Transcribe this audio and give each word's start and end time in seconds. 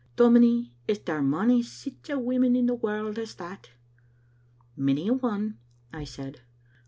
Dominie, 0.15 0.73
is 0.87 0.97
there 1.01 1.21
mony 1.21 1.61
sic 1.61 2.07
women 2.09 2.55
in 2.55 2.65
the 2.65 2.73
warld 2.73 3.19
as 3.19 3.35
that?"" 3.35 3.69
Many 4.75 5.09
a 5.09 5.13
one," 5.13 5.59
I 5.93 6.05
said. 6.05 6.41